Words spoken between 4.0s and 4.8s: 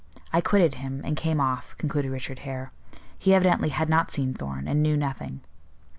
seen Thorn,